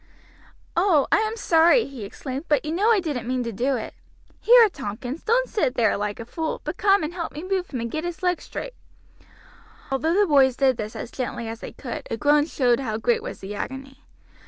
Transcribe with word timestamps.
"Oh! 0.75 1.05
I 1.11 1.17
am 1.19 1.37
sorry," 1.37 1.85
he 1.85 2.03
exclaimed; 2.05 2.45
"but 2.47 2.65
you 2.65 2.71
know 2.71 2.89
I 2.89 2.99
didn't 2.99 3.27
mean 3.27 3.43
to 3.43 3.51
do 3.51 3.75
it. 3.75 3.93
Here, 4.39 4.67
Tompkins, 4.67 5.21
don't 5.21 5.47
sit 5.47 5.75
there 5.75 5.95
like 5.95 6.19
a 6.19 6.25
fool, 6.25 6.59
but 6.63 6.77
come 6.77 7.03
and 7.03 7.13
help 7.13 7.33
me 7.33 7.43
move 7.43 7.69
him 7.69 7.81
and 7.81 7.91
get 7.91 8.03
his 8.03 8.23
leg 8.23 8.41
straight." 8.41 8.73
Although 9.91 10.19
the 10.19 10.25
boys 10.25 10.55
did 10.55 10.77
this 10.77 10.95
as 10.95 11.11
gently 11.11 11.47
as 11.47 11.59
they 11.59 11.73
could, 11.73 12.07
a 12.09 12.17
groan 12.17 12.47
showed 12.47 12.79
how 12.79 12.97
great 12.97 13.21
was 13.21 13.41
the 13.41 13.53
agony. 13.53 14.03